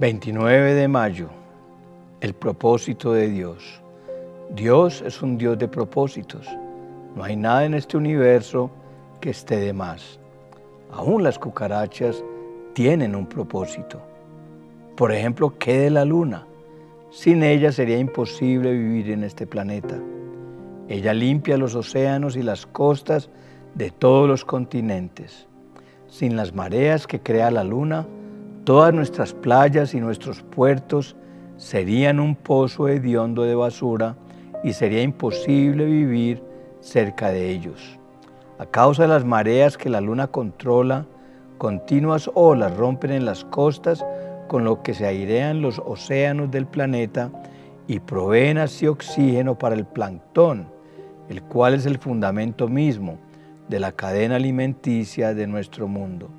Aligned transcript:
29 0.00 0.74
de 0.74 0.88
mayo, 0.88 1.28
el 2.20 2.34
propósito 2.34 3.12
de 3.12 3.28
Dios. 3.28 3.80
Dios 4.50 5.00
es 5.06 5.22
un 5.22 5.38
Dios 5.38 5.56
de 5.56 5.68
propósitos. 5.68 6.48
No 7.14 7.22
hay 7.22 7.36
nada 7.36 7.64
en 7.64 7.74
este 7.74 7.96
universo 7.96 8.72
que 9.20 9.30
esté 9.30 9.56
de 9.58 9.72
más. 9.72 10.18
Aún 10.90 11.22
las 11.22 11.38
cucarachas 11.38 12.24
tienen 12.72 13.14
un 13.14 13.28
propósito. 13.28 14.02
Por 14.96 15.12
ejemplo, 15.12 15.56
¿qué 15.60 15.78
de 15.78 15.90
la 15.90 16.04
luna? 16.04 16.44
Sin 17.12 17.44
ella 17.44 17.70
sería 17.70 17.98
imposible 17.98 18.72
vivir 18.72 19.12
en 19.12 19.22
este 19.22 19.46
planeta. 19.46 19.96
Ella 20.88 21.14
limpia 21.14 21.56
los 21.56 21.76
océanos 21.76 22.34
y 22.34 22.42
las 22.42 22.66
costas 22.66 23.30
de 23.76 23.92
todos 23.92 24.28
los 24.28 24.44
continentes. 24.44 25.46
Sin 26.08 26.34
las 26.34 26.52
mareas 26.52 27.06
que 27.06 27.20
crea 27.20 27.52
la 27.52 27.62
luna, 27.62 28.08
Todas 28.64 28.94
nuestras 28.94 29.34
playas 29.34 29.92
y 29.92 30.00
nuestros 30.00 30.40
puertos 30.40 31.16
serían 31.58 32.18
un 32.18 32.34
pozo 32.34 32.88
hediondo 32.88 33.42
de 33.42 33.54
basura 33.54 34.16
y 34.62 34.72
sería 34.72 35.02
imposible 35.02 35.84
vivir 35.84 36.42
cerca 36.80 37.30
de 37.30 37.50
ellos. 37.50 37.98
A 38.58 38.64
causa 38.64 39.02
de 39.02 39.08
las 39.08 39.26
mareas 39.26 39.76
que 39.76 39.90
la 39.90 40.00
luna 40.00 40.28
controla, 40.28 41.04
continuas 41.58 42.30
olas 42.32 42.74
rompen 42.74 43.12
en 43.12 43.26
las 43.26 43.44
costas 43.44 44.02
con 44.48 44.64
lo 44.64 44.82
que 44.82 44.94
se 44.94 45.06
airean 45.06 45.60
los 45.60 45.78
océanos 45.84 46.50
del 46.50 46.66
planeta 46.66 47.30
y 47.86 48.00
proveen 48.00 48.56
así 48.56 48.86
oxígeno 48.86 49.58
para 49.58 49.74
el 49.74 49.84
plancton, 49.84 50.68
el 51.28 51.42
cual 51.42 51.74
es 51.74 51.84
el 51.84 51.98
fundamento 51.98 52.68
mismo 52.68 53.18
de 53.68 53.78
la 53.80 53.92
cadena 53.92 54.36
alimenticia 54.36 55.34
de 55.34 55.46
nuestro 55.46 55.86
mundo. 55.86 56.30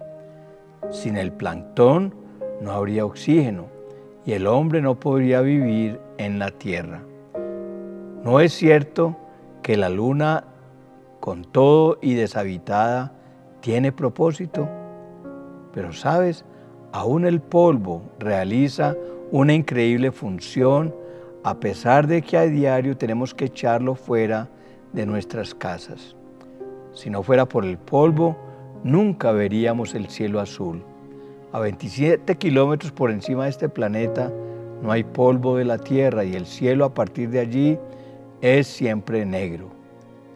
Sin 0.91 1.17
el 1.17 1.31
plancton 1.31 2.24
no 2.61 2.71
habría 2.71 3.05
oxígeno 3.05 3.65
y 4.25 4.33
el 4.33 4.47
hombre 4.47 4.81
no 4.81 4.99
podría 4.99 5.41
vivir 5.41 5.99
en 6.17 6.39
la 6.39 6.51
tierra. 6.51 7.01
No 8.23 8.39
es 8.39 8.53
cierto 8.53 9.15
que 9.61 9.77
la 9.77 9.89
luna, 9.89 10.45
con 11.19 11.43
todo 11.43 11.97
y 12.01 12.15
deshabitada, 12.15 13.13
tiene 13.59 13.91
propósito, 13.91 14.67
pero 15.73 15.93
sabes, 15.93 16.45
aún 16.91 17.25
el 17.25 17.41
polvo 17.41 18.03
realiza 18.19 18.95
una 19.31 19.53
increíble 19.53 20.11
función 20.11 20.93
a 21.43 21.59
pesar 21.59 22.07
de 22.07 22.21
que 22.21 22.37
a 22.37 22.47
diario 22.47 22.97
tenemos 22.97 23.33
que 23.33 23.45
echarlo 23.45 23.95
fuera 23.95 24.49
de 24.93 25.05
nuestras 25.05 25.53
casas. 25.53 26.15
Si 26.93 27.09
no 27.09 27.21
fuera 27.21 27.45
por 27.45 27.65
el 27.65 27.77
polvo, 27.77 28.35
nunca 28.83 29.31
veríamos 29.31 29.93
el 29.93 30.09
cielo 30.09 30.39
azul. 30.39 30.83
A 31.51 31.59
27 31.59 32.35
kilómetros 32.35 32.91
por 32.91 33.11
encima 33.11 33.45
de 33.45 33.51
este 33.51 33.69
planeta 33.69 34.31
no 34.81 34.91
hay 34.91 35.03
polvo 35.03 35.57
de 35.57 35.65
la 35.65 35.77
tierra 35.77 36.23
y 36.25 36.35
el 36.35 36.45
cielo 36.45 36.85
a 36.85 36.93
partir 36.93 37.29
de 37.29 37.39
allí 37.39 37.79
es 38.41 38.67
siempre 38.67 39.25
negro. 39.25 39.69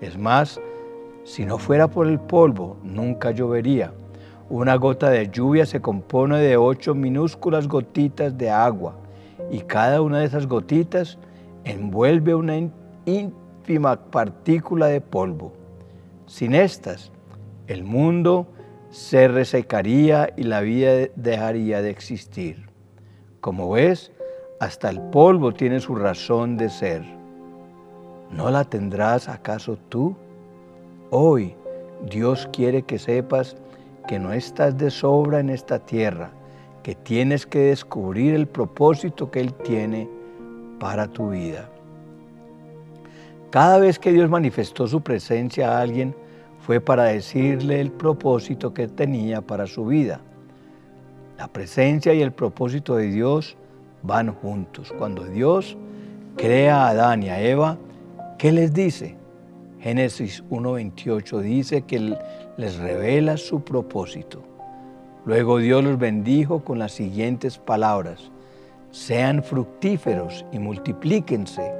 Es 0.01 0.17
más, 0.17 0.61
si 1.25 1.45
no 1.45 1.57
fuera 1.57 1.89
por 1.89 2.07
el 2.07 2.19
polvo, 2.19 2.77
nunca 2.83 3.31
llovería. 3.31 3.91
Una 4.49 4.75
gota 4.75 5.09
de 5.09 5.29
lluvia 5.29 5.65
se 5.65 5.81
compone 5.81 6.37
de 6.39 6.57
ocho 6.57 6.95
minúsculas 6.95 7.67
gotitas 7.67 8.37
de 8.37 8.49
agua 8.49 8.95
y 9.51 9.59
cada 9.59 10.01
una 10.01 10.19
de 10.19 10.25
esas 10.25 10.47
gotitas 10.47 11.17
envuelve 11.65 12.33
una 12.33 12.55
ínfima 13.05 13.97
partícula 14.09 14.87
de 14.87 15.01
polvo. 15.01 15.53
Sin 16.25 16.55
estas, 16.55 17.11
el 17.67 17.83
mundo 17.83 18.47
se 18.91 19.27
resecaría 19.27 20.33
y 20.35 20.43
la 20.43 20.61
vida 20.61 21.07
dejaría 21.15 21.81
de 21.81 21.89
existir. 21.89 22.67
Como 23.41 23.71
ves, 23.71 24.11
hasta 24.59 24.89
el 24.89 24.99
polvo 25.11 25.53
tiene 25.53 25.79
su 25.79 25.95
razón 25.95 26.57
de 26.57 26.69
ser. 26.69 27.03
¿No 28.31 28.49
la 28.49 28.63
tendrás 28.63 29.29
acaso 29.29 29.77
tú? 29.89 30.15
Hoy 31.11 31.55
Dios 32.09 32.47
quiere 32.51 32.83
que 32.83 32.99
sepas 32.99 33.55
que 34.07 34.19
no 34.19 34.33
estás 34.33 34.77
de 34.77 34.89
sobra 34.89 35.39
en 35.39 35.49
esta 35.49 35.79
tierra, 35.79 36.31
que 36.83 36.95
tienes 36.95 37.45
que 37.45 37.59
descubrir 37.59 38.33
el 38.33 38.47
propósito 38.47 39.29
que 39.29 39.39
Él 39.39 39.53
tiene 39.53 40.09
para 40.79 41.07
tu 41.07 41.29
vida. 41.29 41.69
Cada 43.51 43.79
vez 43.79 43.97
que 43.97 44.11
Dios 44.11 44.29
manifestó 44.29 44.87
su 44.87 45.01
presencia 45.01 45.71
a 45.71 45.81
alguien, 45.81 46.15
fue 46.69 46.81
para 46.81 47.05
decirle 47.05 47.81
el 47.81 47.89
propósito 47.89 48.75
que 48.75 48.87
tenía 48.87 49.41
para 49.41 49.65
su 49.65 49.87
vida. 49.87 50.21
La 51.35 51.47
presencia 51.47 52.13
y 52.13 52.21
el 52.21 52.31
propósito 52.31 52.95
de 52.95 53.07
Dios 53.07 53.57
van 54.03 54.31
juntos. 54.31 54.93
Cuando 54.99 55.23
Dios 55.23 55.75
crea 56.37 56.85
a 56.85 56.89
Adán 56.89 57.23
y 57.23 57.29
a 57.29 57.41
Eva, 57.41 57.79
¿qué 58.37 58.51
les 58.51 58.71
dice? 58.71 59.15
Génesis 59.79 60.43
1.28 60.51 61.39
dice 61.39 61.81
que 61.81 62.15
les 62.57 62.77
revela 62.77 63.37
su 63.37 63.63
propósito. 63.63 64.43
Luego 65.25 65.57
Dios 65.57 65.83
los 65.83 65.97
bendijo 65.97 66.63
con 66.63 66.77
las 66.77 66.91
siguientes 66.91 67.57
palabras. 67.57 68.29
Sean 68.91 69.41
fructíferos 69.41 70.45
y 70.51 70.59
multiplíquense, 70.59 71.73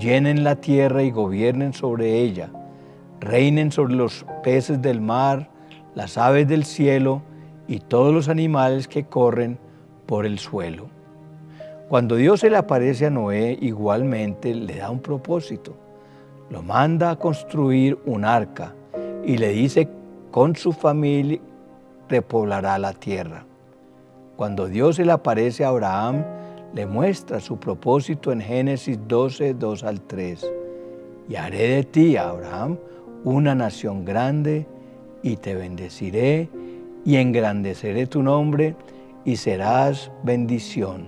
llenen 0.00 0.42
la 0.42 0.56
tierra 0.56 1.02
y 1.02 1.10
gobiernen 1.10 1.74
sobre 1.74 2.18
ella 2.18 2.50
reinen 3.22 3.70
sobre 3.70 3.94
los 3.94 4.26
peces 4.42 4.82
del 4.82 5.00
mar, 5.00 5.48
las 5.94 6.18
aves 6.18 6.48
del 6.48 6.64
cielo 6.64 7.22
y 7.68 7.78
todos 7.78 8.12
los 8.12 8.28
animales 8.28 8.88
que 8.88 9.04
corren 9.04 9.58
por 10.06 10.26
el 10.26 10.38
suelo. 10.38 10.88
Cuando 11.88 12.16
Dios 12.16 12.40
se 12.40 12.50
le 12.50 12.56
aparece 12.56 13.06
a 13.06 13.10
Noé, 13.10 13.56
igualmente 13.60 14.54
le 14.54 14.76
da 14.76 14.90
un 14.90 15.00
propósito. 15.00 15.74
Lo 16.50 16.62
manda 16.62 17.10
a 17.10 17.16
construir 17.16 17.98
un 18.04 18.24
arca 18.24 18.74
y 19.24 19.38
le 19.38 19.50
dice 19.50 19.88
con 20.30 20.56
su 20.56 20.72
familia 20.72 21.40
repoblará 22.08 22.78
la 22.78 22.92
tierra. 22.92 23.44
Cuando 24.36 24.66
Dios 24.66 24.96
se 24.96 25.04
le 25.04 25.12
aparece 25.12 25.64
a 25.64 25.68
Abraham, 25.68 26.24
le 26.74 26.86
muestra 26.86 27.40
su 27.40 27.58
propósito 27.58 28.32
en 28.32 28.40
Génesis 28.40 28.98
12, 29.06 29.54
2 29.54 29.84
al 29.84 30.00
3. 30.00 30.50
Y 31.28 31.36
haré 31.36 31.68
de 31.68 31.84
ti, 31.84 32.16
Abraham, 32.16 32.78
una 33.24 33.54
nación 33.54 34.04
grande 34.04 34.66
y 35.22 35.36
te 35.36 35.54
bendeciré 35.54 36.48
y 37.04 37.16
engrandeceré 37.16 38.06
tu 38.06 38.22
nombre 38.22 38.74
y 39.24 39.36
serás 39.36 40.10
bendición. 40.22 41.06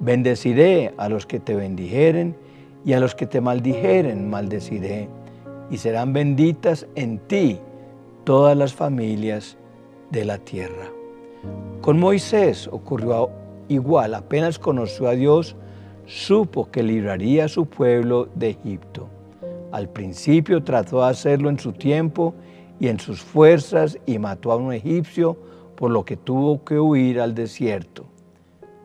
Bendeciré 0.00 0.94
a 0.96 1.08
los 1.08 1.26
que 1.26 1.40
te 1.40 1.54
bendijeren 1.54 2.36
y 2.84 2.94
a 2.94 3.00
los 3.00 3.14
que 3.14 3.26
te 3.26 3.40
maldijeren 3.40 4.28
maldeciré 4.30 5.08
y 5.70 5.76
serán 5.76 6.12
benditas 6.12 6.86
en 6.94 7.18
ti 7.18 7.60
todas 8.24 8.56
las 8.56 8.74
familias 8.74 9.56
de 10.10 10.24
la 10.24 10.38
tierra. 10.38 10.90
Con 11.80 11.98
Moisés 11.98 12.68
ocurrió 12.70 13.30
igual, 13.68 14.14
apenas 14.14 14.58
conoció 14.58 15.08
a 15.08 15.12
Dios, 15.12 15.56
supo 16.06 16.70
que 16.70 16.82
libraría 16.82 17.44
a 17.44 17.48
su 17.48 17.66
pueblo 17.66 18.28
de 18.34 18.50
Egipto. 18.50 19.08
Al 19.72 19.88
principio 19.88 20.62
trató 20.62 21.02
de 21.02 21.10
hacerlo 21.10 21.48
en 21.48 21.58
su 21.58 21.72
tiempo 21.72 22.34
y 22.80 22.88
en 22.88 22.98
sus 22.98 23.20
fuerzas 23.20 23.98
y 24.06 24.18
mató 24.18 24.52
a 24.52 24.56
un 24.56 24.72
egipcio, 24.72 25.36
por 25.76 25.90
lo 25.90 26.04
que 26.04 26.16
tuvo 26.16 26.64
que 26.64 26.78
huir 26.78 27.20
al 27.20 27.34
desierto. 27.34 28.04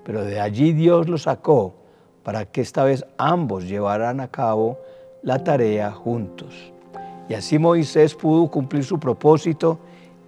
Pero 0.04 0.24
de 0.24 0.40
allí 0.40 0.74
Dios 0.74 1.10
lo 1.10 1.18
sacó 1.18 1.74
para 2.24 2.46
que 2.46 2.62
esta 2.62 2.84
vez 2.84 3.06
ambos 3.18 3.68
llevaran 3.68 4.20
a 4.20 4.28
cabo 4.28 4.78
la 5.24 5.44
tarea 5.44 5.92
juntos. 5.92 6.72
Y 7.28 7.34
así 7.34 7.58
Moisés 7.58 8.14
pudo 8.14 8.50
cumplir 8.50 8.84
su 8.84 9.00
propósito 9.00 9.80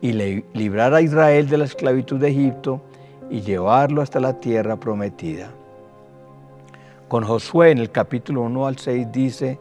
y 0.02 0.12
librar 0.12 0.94
a 0.94 1.02
Israel 1.02 1.48
de 1.48 1.58
la 1.58 1.66
esclavitud 1.66 2.20
de 2.20 2.30
Egipto 2.30 2.82
y 3.30 3.42
llevarlo 3.42 4.02
hasta 4.02 4.20
la 4.20 4.40
tierra 4.40 4.80
prometida. 4.80 5.50
Con 7.08 7.24
Josué 7.24 7.72
en 7.72 7.78
el 7.78 7.92
capítulo 7.92 8.42
1 8.42 8.68
al 8.68 8.78
6 8.78 9.12
dice, 9.12 9.60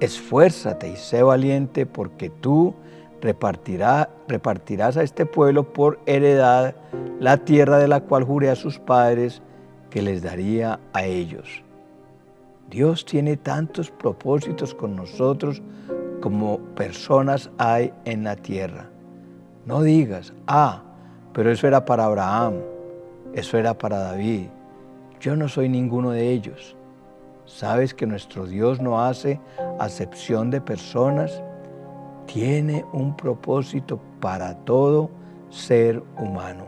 esfuérzate 0.00 0.88
y 0.88 0.96
sé 0.96 1.22
valiente 1.22 1.86
porque 1.86 2.30
tú 2.30 2.74
repartirás 3.20 4.96
a 4.96 5.02
este 5.02 5.26
pueblo 5.26 5.72
por 5.72 6.00
heredad 6.06 6.74
la 7.18 7.36
tierra 7.36 7.78
de 7.78 7.88
la 7.88 8.00
cual 8.00 8.24
juré 8.24 8.50
a 8.50 8.56
sus 8.56 8.78
padres 8.78 9.42
que 9.90 10.02
les 10.02 10.22
daría 10.22 10.80
a 10.92 11.04
ellos. 11.04 11.62
Dios 12.70 13.04
tiene 13.04 13.36
tantos 13.36 13.90
propósitos 13.90 14.74
con 14.74 14.96
nosotros 14.96 15.60
como 16.20 16.58
personas 16.74 17.50
hay 17.58 17.92
en 18.04 18.24
la 18.24 18.36
tierra. 18.36 18.88
No 19.66 19.82
digas, 19.82 20.32
ah, 20.46 20.82
pero 21.32 21.50
eso 21.50 21.66
era 21.66 21.84
para 21.84 22.04
Abraham, 22.04 22.54
eso 23.34 23.58
era 23.58 23.76
para 23.76 23.98
David. 23.98 24.46
Yo 25.20 25.36
no 25.36 25.48
soy 25.48 25.68
ninguno 25.68 26.10
de 26.10 26.30
ellos. 26.30 26.76
¿Sabes 27.44 27.92
que 27.92 28.06
nuestro 28.06 28.46
Dios 28.46 28.80
no 28.80 29.04
hace 29.04 29.40
acepción 29.80 30.50
de 30.50 30.60
personas? 30.60 31.42
Tiene 32.26 32.84
un 32.92 33.16
propósito 33.16 33.98
para 34.20 34.54
todo 34.54 35.10
ser 35.48 36.02
humano. 36.16 36.66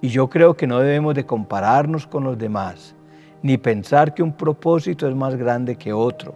Y 0.00 0.08
yo 0.08 0.28
creo 0.28 0.54
que 0.54 0.66
no 0.66 0.78
debemos 0.78 1.14
de 1.14 1.26
compararnos 1.26 2.06
con 2.06 2.24
los 2.24 2.38
demás, 2.38 2.94
ni 3.42 3.58
pensar 3.58 4.14
que 4.14 4.22
un 4.22 4.32
propósito 4.32 5.08
es 5.08 5.14
más 5.14 5.34
grande 5.34 5.76
que 5.76 5.92
otro. 5.92 6.34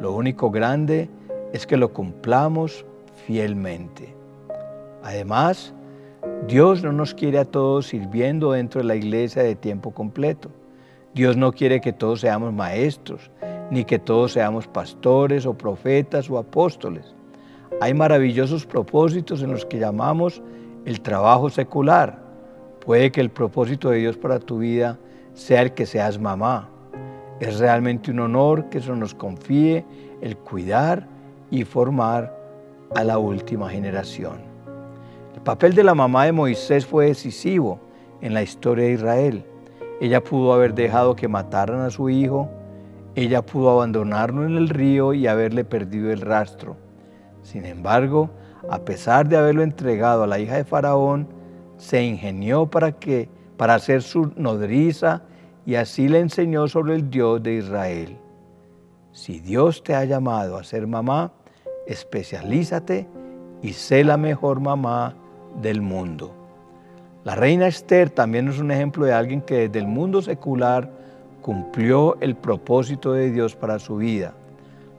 Lo 0.00 0.12
único 0.14 0.50
grande 0.50 1.08
es 1.52 1.66
que 1.66 1.76
lo 1.76 1.92
cumplamos 1.92 2.84
fielmente. 3.26 4.14
Además, 5.02 5.74
Dios 6.46 6.82
no 6.82 6.92
nos 6.92 7.14
quiere 7.14 7.38
a 7.38 7.44
todos 7.44 7.86
sirviendo 7.88 8.52
dentro 8.52 8.80
de 8.80 8.86
la 8.86 8.96
iglesia 8.96 9.42
de 9.42 9.54
tiempo 9.54 9.92
completo. 9.92 10.50
Dios 11.14 11.36
no 11.36 11.52
quiere 11.52 11.80
que 11.80 11.92
todos 11.92 12.20
seamos 12.20 12.52
maestros, 12.52 13.30
ni 13.70 13.84
que 13.84 13.98
todos 13.98 14.32
seamos 14.32 14.66
pastores 14.66 15.46
o 15.46 15.54
profetas 15.54 16.28
o 16.28 16.38
apóstoles. 16.38 17.14
Hay 17.80 17.94
maravillosos 17.94 18.66
propósitos 18.66 19.42
en 19.42 19.52
los 19.52 19.64
que 19.64 19.78
llamamos 19.78 20.42
el 20.84 21.00
trabajo 21.00 21.48
secular. 21.50 22.18
Puede 22.84 23.12
que 23.12 23.20
el 23.20 23.30
propósito 23.30 23.90
de 23.90 23.98
Dios 23.98 24.16
para 24.16 24.40
tu 24.40 24.58
vida 24.58 24.98
sea 25.34 25.62
el 25.62 25.72
que 25.72 25.86
seas 25.86 26.18
mamá. 26.18 26.68
Es 27.38 27.58
realmente 27.58 28.10
un 28.10 28.20
honor 28.20 28.68
que 28.68 28.80
se 28.80 28.90
nos 28.92 29.14
confíe 29.14 29.84
el 30.20 30.36
cuidar 30.36 31.06
y 31.50 31.64
formar 31.64 32.36
a 32.94 33.04
la 33.04 33.18
última 33.18 33.70
generación. 33.70 34.40
El 35.34 35.40
papel 35.42 35.74
de 35.74 35.84
la 35.84 35.94
mamá 35.94 36.26
de 36.26 36.32
Moisés 36.32 36.84
fue 36.84 37.06
decisivo 37.06 37.80
en 38.20 38.34
la 38.34 38.42
historia 38.42 38.86
de 38.86 38.92
Israel. 38.92 39.44
Ella 40.00 40.22
pudo 40.22 40.52
haber 40.52 40.74
dejado 40.74 41.16
que 41.16 41.28
mataran 41.28 41.80
a 41.80 41.90
su 41.90 42.10
hijo, 42.10 42.50
ella 43.14 43.42
pudo 43.42 43.70
abandonarlo 43.70 44.44
en 44.44 44.56
el 44.56 44.68
río 44.68 45.12
y 45.12 45.26
haberle 45.26 45.64
perdido 45.64 46.10
el 46.10 46.20
rastro. 46.20 46.76
Sin 47.42 47.64
embargo, 47.64 48.30
a 48.68 48.80
pesar 48.80 49.28
de 49.28 49.36
haberlo 49.36 49.62
entregado 49.62 50.22
a 50.22 50.26
la 50.26 50.38
hija 50.38 50.56
de 50.56 50.64
Faraón, 50.64 51.28
se 51.76 52.02
ingenió 52.02 52.66
para 52.66 52.92
que 52.92 53.28
para 53.56 53.78
ser 53.78 54.02
su 54.02 54.32
nodriza 54.36 55.22
y 55.66 55.74
así 55.74 56.08
le 56.08 56.20
enseñó 56.20 56.68
sobre 56.68 56.94
el 56.94 57.10
Dios 57.10 57.42
de 57.42 57.54
Israel. 57.54 58.16
Si 59.12 59.40
Dios 59.40 59.82
te 59.82 59.94
ha 59.94 60.04
llamado 60.04 60.56
a 60.56 60.64
ser 60.64 60.86
mamá, 60.86 61.32
especialízate 61.86 63.08
y 63.62 63.72
sé 63.72 64.04
la 64.04 64.16
mejor 64.16 64.60
mamá 64.60 65.14
del 65.60 65.82
mundo. 65.82 66.34
La 67.24 67.34
reina 67.34 67.66
Esther 67.66 68.08
también 68.08 68.48
es 68.48 68.58
un 68.58 68.70
ejemplo 68.70 69.04
de 69.04 69.12
alguien 69.12 69.42
que 69.42 69.68
desde 69.68 69.80
el 69.80 69.86
mundo 69.86 70.22
secular 70.22 70.90
cumplió 71.40 72.16
el 72.20 72.36
propósito 72.36 73.12
de 73.12 73.30
Dios 73.30 73.56
para 73.56 73.78
su 73.78 73.96
vida. 73.96 74.34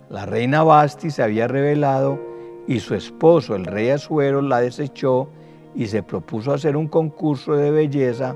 La 0.10 0.26
reina 0.26 0.64
Basti 0.64 1.10
se 1.10 1.24
había 1.24 1.48
revelado 1.48 2.20
y 2.68 2.80
su 2.80 2.96
esposo, 2.96 3.56
el 3.56 3.66
rey 3.66 3.90
Azuero, 3.90 4.42
la 4.42 4.62
desechó 4.62 5.30
y 5.76 5.88
se 5.88 6.04
propuso 6.04 6.54
hacer 6.54 6.76
un 6.76 6.88
concurso 6.88 7.54
de 7.54 7.72
belleza 7.72 8.36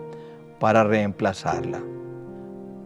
para 0.59 0.83
reemplazarla. 0.83 1.81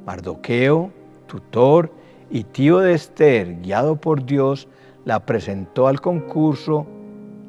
Mardoqueo, 0.06 0.92
tutor 1.28 1.92
y 2.30 2.44
tío 2.44 2.80
de 2.80 2.94
Esther, 2.94 3.62
guiado 3.62 3.96
por 3.96 4.26
Dios, 4.26 4.68
la 5.06 5.26
presentó 5.26 5.88
al 5.88 6.02
concurso 6.02 6.86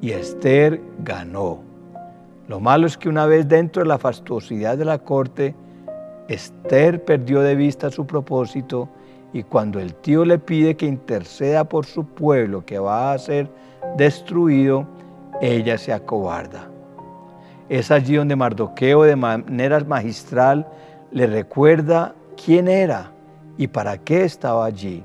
y 0.00 0.10
Esther 0.10 0.80
ganó. 0.98 1.62
Lo 2.48 2.60
malo 2.60 2.86
es 2.86 2.98
que 2.98 3.08
una 3.08 3.26
vez 3.26 3.48
dentro 3.48 3.82
de 3.82 3.88
la 3.88 3.98
fastuosidad 3.98 4.76
de 4.76 4.84
la 4.84 4.98
corte, 4.98 5.54
Esther 6.30 7.04
perdió 7.04 7.40
de 7.40 7.56
vista 7.56 7.90
su 7.90 8.06
propósito 8.06 8.88
y 9.32 9.42
cuando 9.42 9.80
el 9.80 9.94
tío 9.96 10.24
le 10.24 10.38
pide 10.38 10.76
que 10.76 10.86
interceda 10.86 11.64
por 11.64 11.86
su 11.86 12.04
pueblo 12.04 12.64
que 12.64 12.78
va 12.78 13.12
a 13.12 13.18
ser 13.18 13.50
destruido, 13.96 14.86
ella 15.40 15.76
se 15.76 15.92
acobarda. 15.92 16.70
Es 17.68 17.90
allí 17.90 18.14
donde 18.14 18.36
Mardoqueo 18.36 19.02
de 19.02 19.16
manera 19.16 19.80
magistral 19.80 20.68
le 21.10 21.26
recuerda 21.26 22.14
quién 22.42 22.68
era 22.68 23.10
y 23.58 23.66
para 23.66 23.98
qué 23.98 24.22
estaba 24.22 24.66
allí. 24.66 25.02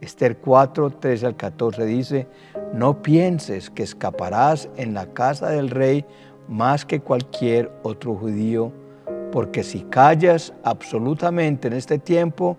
Esther 0.00 0.38
4, 0.38 0.90
13 0.90 1.26
al 1.26 1.36
14 1.36 1.84
dice, 1.86 2.28
no 2.72 3.02
pienses 3.02 3.68
que 3.68 3.82
escaparás 3.82 4.68
en 4.76 4.94
la 4.94 5.06
casa 5.06 5.48
del 5.48 5.70
rey 5.70 6.04
más 6.46 6.84
que 6.84 7.00
cualquier 7.00 7.70
otro 7.82 8.14
judío, 8.14 8.72
porque 9.32 9.62
si 9.62 9.80
callas 9.82 10.52
absolutamente 10.64 11.68
en 11.68 11.74
este 11.74 11.98
tiempo, 11.98 12.56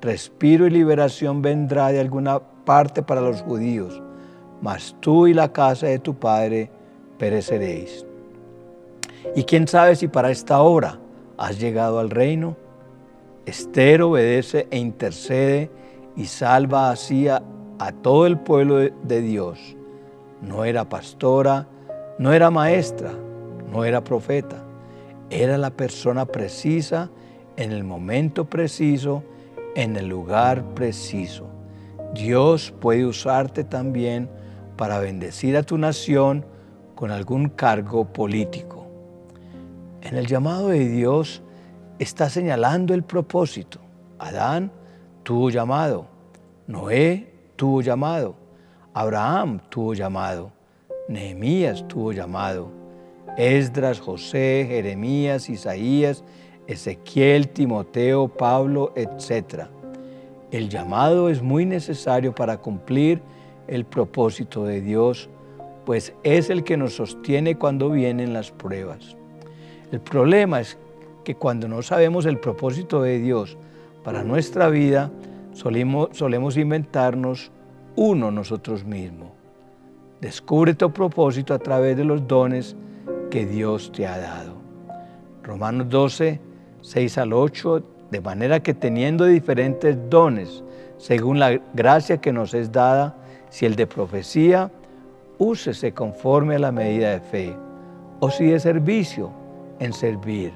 respiro 0.00 0.66
y 0.66 0.70
liberación 0.70 1.42
vendrá 1.42 1.88
de 1.88 2.00
alguna 2.00 2.40
parte 2.64 3.02
para 3.02 3.20
los 3.20 3.42
judíos, 3.42 4.02
mas 4.60 4.96
tú 5.00 5.26
y 5.26 5.34
la 5.34 5.52
casa 5.52 5.86
de 5.86 5.98
tu 5.98 6.14
padre 6.14 6.70
pereceréis. 7.18 8.06
Y 9.34 9.44
quién 9.44 9.66
sabe 9.68 9.96
si 9.96 10.08
para 10.08 10.30
esta 10.30 10.60
hora 10.62 10.98
has 11.38 11.58
llegado 11.58 11.98
al 11.98 12.10
reino. 12.10 12.56
Esther 13.46 14.02
obedece 14.02 14.68
e 14.70 14.78
intercede 14.78 15.70
y 16.16 16.26
salva 16.26 16.90
así 16.90 17.28
a, 17.28 17.42
todo 18.02 18.26
el 18.26 18.38
pueblo 18.38 18.76
de 18.76 19.20
Dios. 19.22 19.58
No 20.40 20.64
era 20.64 20.88
pastora, 20.88 21.66
no 22.18 22.32
era 22.32 22.50
maestra, 22.50 23.10
no 23.72 23.84
era 23.84 24.04
profeta, 24.04 24.62
era 25.32 25.56
la 25.56 25.70
persona 25.70 26.26
precisa 26.26 27.10
en 27.56 27.72
el 27.72 27.84
momento 27.84 28.44
preciso, 28.44 29.22
en 29.74 29.96
el 29.96 30.08
lugar 30.08 30.74
preciso. 30.74 31.48
Dios 32.14 32.74
puede 32.80 33.06
usarte 33.06 33.64
también 33.64 34.28
para 34.76 34.98
bendecir 34.98 35.56
a 35.56 35.62
tu 35.62 35.78
nación 35.78 36.44
con 36.94 37.10
algún 37.10 37.48
cargo 37.48 38.12
político. 38.12 38.86
En 40.02 40.16
el 40.16 40.26
llamado 40.26 40.68
de 40.68 40.86
Dios 40.86 41.42
está 41.98 42.28
señalando 42.28 42.92
el 42.92 43.02
propósito. 43.02 43.80
Adán 44.18 44.70
tuvo 45.22 45.48
llamado, 45.48 46.06
Noé 46.66 47.32
tuvo 47.56 47.80
llamado, 47.80 48.34
Abraham 48.92 49.60
tuvo 49.70 49.94
llamado, 49.94 50.52
Nehemías 51.08 51.86
tuvo 51.88 52.12
llamado. 52.12 52.81
Esdras, 53.36 54.00
José, 54.00 54.66
Jeremías, 54.68 55.48
Isaías, 55.48 56.24
Ezequiel, 56.66 57.48
Timoteo, 57.48 58.28
Pablo, 58.28 58.92
etc. 58.94 59.64
El 60.50 60.68
llamado 60.68 61.28
es 61.28 61.42
muy 61.42 61.64
necesario 61.64 62.34
para 62.34 62.58
cumplir 62.58 63.22
el 63.68 63.84
propósito 63.84 64.64
de 64.64 64.80
Dios, 64.80 65.28
pues 65.84 66.12
es 66.22 66.50
el 66.50 66.62
que 66.62 66.76
nos 66.76 66.96
sostiene 66.96 67.56
cuando 67.56 67.90
vienen 67.90 68.32
las 68.32 68.50
pruebas. 68.50 69.16
El 69.90 70.00
problema 70.00 70.60
es 70.60 70.78
que 71.24 71.34
cuando 71.34 71.68
no 71.68 71.82
sabemos 71.82 72.26
el 72.26 72.38
propósito 72.38 73.02
de 73.02 73.18
Dios 73.18 73.56
para 74.02 74.24
nuestra 74.24 74.68
vida, 74.68 75.10
solemos, 75.52 76.08
solemos 76.12 76.56
inventarnos 76.56 77.50
uno 77.96 78.30
nosotros 78.30 78.84
mismos. 78.84 79.30
Descubre 80.20 80.74
tu 80.74 80.92
propósito 80.92 81.52
a 81.52 81.58
través 81.58 81.96
de 81.96 82.04
los 82.04 82.26
dones 82.26 82.76
que 83.32 83.46
Dios 83.46 83.90
te 83.92 84.06
ha 84.06 84.18
dado. 84.18 84.52
Romanos 85.42 85.88
12, 85.88 86.38
6 86.82 87.16
al 87.16 87.32
8, 87.32 87.82
de 88.10 88.20
manera 88.20 88.62
que 88.62 88.74
teniendo 88.74 89.24
diferentes 89.24 89.96
dones, 90.10 90.62
según 90.98 91.38
la 91.38 91.58
gracia 91.72 92.18
que 92.18 92.30
nos 92.30 92.52
es 92.52 92.70
dada, 92.70 93.16
si 93.48 93.64
el 93.64 93.74
de 93.74 93.86
profecía, 93.86 94.70
úsese 95.38 95.94
conforme 95.94 96.56
a 96.56 96.58
la 96.58 96.72
medida 96.72 97.12
de 97.12 97.20
fe, 97.20 97.56
o 98.20 98.30
si 98.30 98.48
de 98.48 98.60
servicio, 98.60 99.30
en 99.78 99.94
servir, 99.94 100.52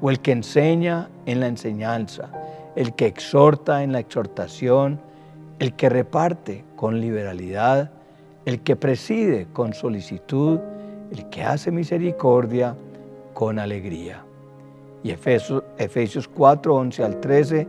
o 0.00 0.08
el 0.08 0.20
que 0.20 0.30
enseña 0.30 1.10
en 1.26 1.40
la 1.40 1.48
enseñanza, 1.48 2.30
el 2.76 2.94
que 2.94 3.06
exhorta 3.06 3.82
en 3.82 3.90
la 3.90 3.98
exhortación, 3.98 5.00
el 5.58 5.74
que 5.74 5.88
reparte 5.88 6.64
con 6.76 7.00
liberalidad, 7.00 7.90
el 8.44 8.60
que 8.60 8.76
preside 8.76 9.48
con 9.52 9.74
solicitud, 9.74 10.60
el 11.10 11.28
que 11.28 11.42
hace 11.42 11.70
misericordia 11.70 12.76
con 13.34 13.58
alegría. 13.58 14.24
Y 15.02 15.10
Efesios, 15.10 15.62
Efesios 15.78 16.28
4, 16.28 16.74
11 16.74 17.04
al 17.04 17.20
13, 17.20 17.66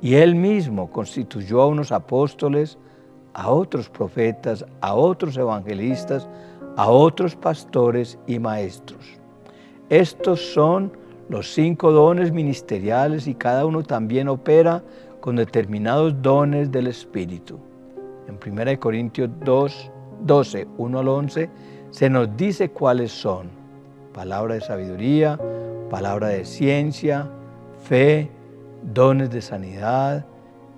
y 0.00 0.14
él 0.14 0.34
mismo 0.34 0.90
constituyó 0.90 1.62
a 1.62 1.66
unos 1.66 1.92
apóstoles, 1.92 2.78
a 3.34 3.50
otros 3.50 3.88
profetas, 3.88 4.64
a 4.80 4.94
otros 4.94 5.36
evangelistas, 5.36 6.28
a 6.76 6.90
otros 6.90 7.36
pastores 7.36 8.18
y 8.26 8.38
maestros. 8.38 9.18
Estos 9.88 10.40
son 10.40 10.92
los 11.28 11.52
cinco 11.52 11.92
dones 11.92 12.32
ministeriales 12.32 13.26
y 13.26 13.34
cada 13.34 13.64
uno 13.64 13.82
también 13.82 14.28
opera 14.28 14.82
con 15.20 15.36
determinados 15.36 16.20
dones 16.20 16.72
del 16.72 16.88
Espíritu. 16.88 17.58
En 18.26 18.38
1 18.44 18.80
Corintios 18.80 19.30
2, 19.44 19.90
12, 20.24 20.66
1 20.78 20.98
al 20.98 21.08
11, 21.08 21.50
se 21.92 22.08
nos 22.08 22.36
dice 22.36 22.70
cuáles 22.70 23.12
son. 23.12 23.50
Palabra 24.14 24.54
de 24.54 24.62
sabiduría, 24.62 25.38
palabra 25.90 26.28
de 26.28 26.44
ciencia, 26.44 27.30
fe, 27.84 28.30
dones 28.82 29.30
de 29.30 29.42
sanidad, 29.42 30.24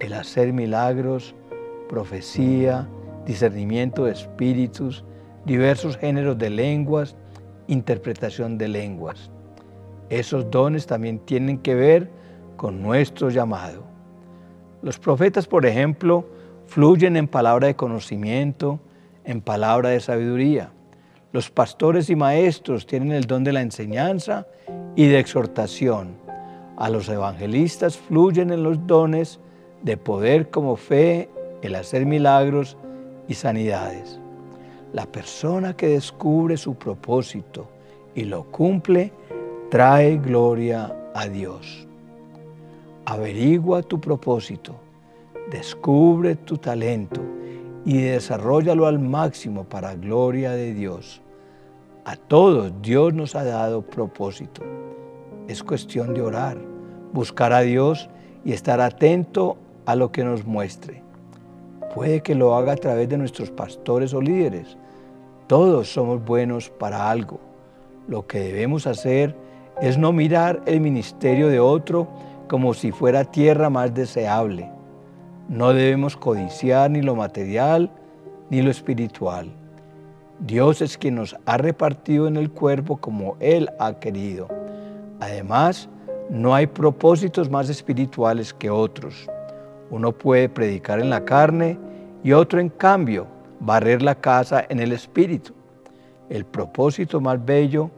el 0.00 0.12
hacer 0.12 0.52
milagros, 0.52 1.34
profecía, 1.88 2.88
discernimiento 3.24 4.04
de 4.04 4.12
espíritus, 4.12 5.04
diversos 5.44 5.96
géneros 5.96 6.36
de 6.36 6.50
lenguas, 6.50 7.16
interpretación 7.68 8.58
de 8.58 8.68
lenguas. 8.68 9.30
Esos 10.10 10.50
dones 10.50 10.86
también 10.86 11.20
tienen 11.20 11.58
que 11.58 11.76
ver 11.76 12.10
con 12.56 12.82
nuestro 12.82 13.30
llamado. 13.30 13.84
Los 14.82 14.98
profetas, 14.98 15.46
por 15.46 15.64
ejemplo, 15.64 16.26
fluyen 16.66 17.16
en 17.16 17.28
palabra 17.28 17.68
de 17.68 17.76
conocimiento, 17.76 18.80
en 19.24 19.40
palabra 19.40 19.90
de 19.90 20.00
sabiduría. 20.00 20.72
Los 21.34 21.50
pastores 21.50 22.10
y 22.10 22.14
maestros 22.14 22.86
tienen 22.86 23.10
el 23.10 23.24
don 23.24 23.42
de 23.42 23.52
la 23.52 23.60
enseñanza 23.60 24.46
y 24.94 25.08
de 25.08 25.18
exhortación. 25.18 26.14
A 26.76 26.88
los 26.88 27.08
evangelistas 27.08 27.98
fluyen 27.98 28.52
en 28.52 28.62
los 28.62 28.86
dones 28.86 29.40
de 29.82 29.96
poder 29.96 30.48
como 30.50 30.76
fe, 30.76 31.28
el 31.62 31.74
hacer 31.74 32.06
milagros 32.06 32.76
y 33.26 33.34
sanidades. 33.34 34.20
La 34.92 35.06
persona 35.06 35.76
que 35.76 35.88
descubre 35.88 36.56
su 36.56 36.76
propósito 36.76 37.66
y 38.14 38.22
lo 38.26 38.44
cumple, 38.44 39.12
trae 39.72 40.18
gloria 40.18 40.94
a 41.16 41.26
Dios. 41.26 41.88
Averigua 43.06 43.82
tu 43.82 44.00
propósito, 44.00 44.76
descubre 45.50 46.36
tu 46.36 46.58
talento 46.58 47.20
y 47.84 48.02
desarrollalo 48.02 48.86
al 48.86 49.00
máximo 49.00 49.64
para 49.64 49.96
gloria 49.96 50.52
de 50.52 50.72
Dios. 50.74 51.22
A 52.06 52.16
todos 52.16 52.70
Dios 52.82 53.14
nos 53.14 53.34
ha 53.34 53.44
dado 53.44 53.80
propósito. 53.80 54.62
Es 55.48 55.62
cuestión 55.62 56.12
de 56.12 56.20
orar, 56.20 56.58
buscar 57.14 57.54
a 57.54 57.60
Dios 57.60 58.10
y 58.44 58.52
estar 58.52 58.82
atento 58.82 59.56
a 59.86 59.96
lo 59.96 60.12
que 60.12 60.22
nos 60.22 60.44
muestre. 60.44 61.02
Puede 61.94 62.20
que 62.20 62.34
lo 62.34 62.56
haga 62.56 62.72
a 62.72 62.76
través 62.76 63.08
de 63.08 63.16
nuestros 63.16 63.50
pastores 63.50 64.12
o 64.12 64.20
líderes. 64.20 64.76
Todos 65.46 65.88
somos 65.90 66.22
buenos 66.22 66.68
para 66.68 67.10
algo. 67.10 67.40
Lo 68.06 68.26
que 68.26 68.40
debemos 68.40 68.86
hacer 68.86 69.34
es 69.80 69.96
no 69.96 70.12
mirar 70.12 70.60
el 70.66 70.82
ministerio 70.82 71.48
de 71.48 71.58
otro 71.58 72.06
como 72.48 72.74
si 72.74 72.92
fuera 72.92 73.24
tierra 73.24 73.70
más 73.70 73.94
deseable. 73.94 74.70
No 75.48 75.72
debemos 75.72 76.18
codiciar 76.18 76.90
ni 76.90 77.00
lo 77.00 77.16
material 77.16 77.90
ni 78.50 78.60
lo 78.60 78.70
espiritual. 78.70 79.63
Dios 80.46 80.82
es 80.82 80.98
quien 80.98 81.14
nos 81.14 81.34
ha 81.46 81.56
repartido 81.56 82.26
en 82.26 82.36
el 82.36 82.50
cuerpo 82.50 82.98
como 82.98 83.38
Él 83.40 83.70
ha 83.78 83.94
querido. 83.94 84.48
Además, 85.18 85.88
no 86.28 86.54
hay 86.54 86.66
propósitos 86.66 87.48
más 87.48 87.70
espirituales 87.70 88.52
que 88.52 88.68
otros. 88.68 89.26
Uno 89.90 90.12
puede 90.12 90.50
predicar 90.50 91.00
en 91.00 91.08
la 91.08 91.24
carne 91.24 91.78
y 92.22 92.32
otro, 92.32 92.60
en 92.60 92.68
cambio, 92.68 93.26
barrer 93.58 94.02
la 94.02 94.14
casa 94.14 94.66
en 94.68 94.80
el 94.80 94.92
espíritu. 94.92 95.54
El 96.28 96.44
propósito 96.44 97.22
más 97.22 97.42
bello 97.42 97.90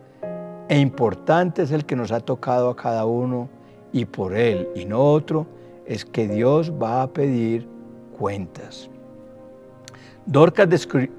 e 0.69 0.79
importante 0.79 1.63
es 1.63 1.73
el 1.73 1.85
que 1.85 1.97
nos 1.97 2.13
ha 2.13 2.21
tocado 2.21 2.71
a 2.71 2.77
cada 2.77 3.07
uno 3.07 3.49
y 3.93 4.05
por 4.05 4.37
él 4.37 4.69
y 4.77 4.85
no 4.85 5.01
otro, 5.01 5.49
es 5.85 6.05
que 6.05 6.29
Dios 6.29 6.73
va 6.73 7.03
a 7.03 7.09
pedir 7.09 7.69
cuentas. 8.17 8.89
Dorcas 10.27 10.69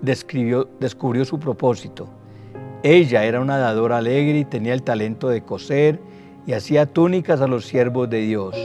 descubrió 0.01 1.25
su 1.25 1.39
propósito. 1.39 2.09
Ella 2.83 3.23
era 3.23 3.39
una 3.39 3.57
dadora 3.57 3.97
alegre 3.97 4.39
y 4.39 4.45
tenía 4.45 4.73
el 4.73 4.83
talento 4.83 5.29
de 5.29 5.41
coser 5.41 5.99
y 6.45 6.53
hacía 6.53 6.85
túnicas 6.85 7.39
a 7.39 7.47
los 7.47 7.65
siervos 7.65 8.09
de 8.09 8.19
Dios. 8.19 8.55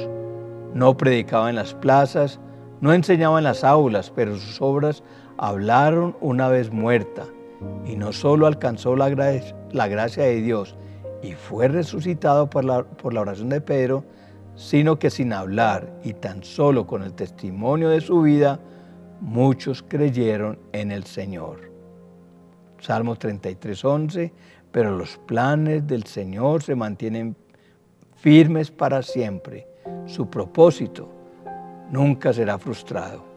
No 0.75 0.97
predicaba 0.97 1.49
en 1.49 1.57
las 1.57 1.75
plazas, 1.75 2.41
no 2.81 2.93
enseñaba 2.93 3.39
en 3.39 3.45
las 3.45 3.63
aulas, 3.63 4.13
pero 4.15 4.37
sus 4.37 4.61
obras 4.61 5.05
hablaron 5.39 6.17
una 6.21 6.49
vez 6.49 6.73
muerta 6.73 7.25
y 7.87 7.95
no 7.95 8.13
solo 8.13 8.49
alcanzó 8.49 8.97
la, 8.97 9.09
la 9.71 9.89
gracia 9.89 10.25
de 10.25 10.43
Dios 10.43 10.77
y 11.23 11.35
fue 11.35 11.69
resucitado 11.69 12.51
por 12.51 12.65
la, 12.65 12.83
por 12.83 13.15
la 13.15 13.21
oración 13.21 13.49
de 13.49 13.61
Pedro, 13.61 14.05
sino 14.57 14.99
que 14.99 15.09
sin 15.09 15.33
hablar 15.33 15.89
y 16.03 16.15
tan 16.15 16.43
solo 16.43 16.87
con 16.87 17.05
el 17.05 17.13
testimonio 17.13 17.89
de 17.89 18.01
su 18.01 18.23
vida, 18.23 18.59
muchos 19.23 19.85
creyeron 19.85 20.59
en 20.73 20.91
el 20.91 21.05
Señor. 21.05 21.71
Salmo 22.81 23.15
33, 23.15 23.85
11, 23.85 24.33
pero 24.73 24.97
los 24.97 25.17
planes 25.19 25.87
del 25.87 26.05
Señor 26.05 26.65
se 26.65 26.75
mantienen 26.75 27.37
firmes 28.17 28.73
para 28.73 29.01
siempre. 29.03 29.69
Su 30.07 30.29
propósito 30.29 31.09
nunca 31.93 32.33
será 32.33 32.59
frustrado. 32.59 33.32